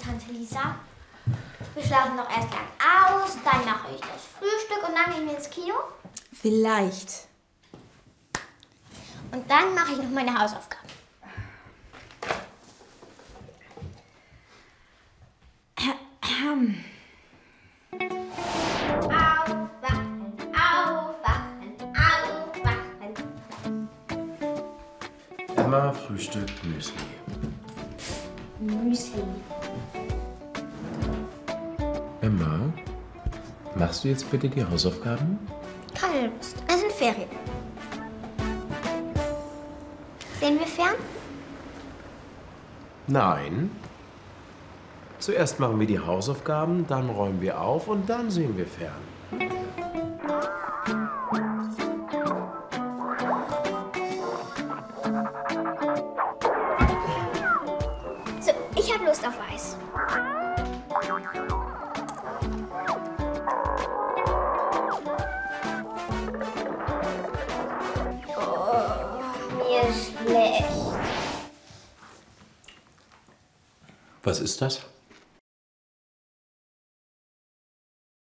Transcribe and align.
Tante 0.00 0.32
Lisa. 0.32 0.76
Wir 1.74 1.84
schlafen 1.84 2.16
noch 2.16 2.28
erst 2.30 2.48
lang 2.52 2.66
aus, 2.78 3.36
dann 3.44 3.64
mache 3.64 3.94
ich 3.94 4.00
das 4.00 4.26
Frühstück 4.38 4.88
und 4.88 4.94
dann 4.94 5.14
gehen 5.14 5.26
wir 5.26 5.36
ins 5.36 5.50
Kino. 5.50 5.74
Vielleicht. 6.32 7.28
Und 9.32 9.48
dann 9.50 9.74
mache 9.74 9.92
ich 9.92 9.98
noch 9.98 10.10
meine 10.10 10.32
Hausaufgaben. 10.36 10.88
Aufwachen, 19.04 19.70
aufwachen, 20.54 21.76
aufwachen. 21.96 23.16
Emma 25.56 25.92
frühstückt 25.92 26.64
Müsli. 26.64 26.94
Müsli. 28.60 29.22
Emma, 32.20 32.60
machst 33.74 34.04
du 34.04 34.08
jetzt 34.08 34.30
bitte 34.30 34.50
die 34.50 34.62
Hausaufgaben? 34.62 35.38
Keine 35.94 36.26
Lust. 36.28 36.56
Es 36.68 36.80
sind 36.80 36.92
Ferien. 36.92 37.28
Sehen 40.38 40.58
wir 40.58 40.66
fern? 40.66 40.94
Nein. 43.06 43.70
Zuerst 45.18 45.58
machen 45.58 45.80
wir 45.80 45.86
die 45.86 45.98
Hausaufgaben, 45.98 46.86
dann 46.86 47.08
räumen 47.08 47.40
wir 47.40 47.60
auf 47.60 47.88
und 47.88 48.08
dann 48.08 48.30
sehen 48.30 48.56
wir 48.58 48.66
fern. 48.66 49.89
So, 58.40 58.52
ich 58.74 58.92
habe 58.92 59.04
Lust 59.04 59.26
auf 59.26 59.38
Eis. 59.52 59.76
Oh, 68.36 68.70
schlecht. 69.92 70.64
Was 74.22 74.40
ist 74.40 74.62
das? 74.62 74.80